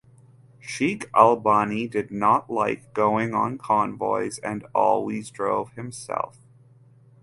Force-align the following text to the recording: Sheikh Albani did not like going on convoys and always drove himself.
Sheikh 0.59 1.07
Albani 1.13 1.87
did 1.87 2.09
not 2.09 2.49
like 2.49 2.91
going 2.91 3.35
on 3.35 3.59
convoys 3.59 4.39
and 4.39 4.65
always 4.73 5.29
drove 5.29 5.73
himself. 5.73 6.39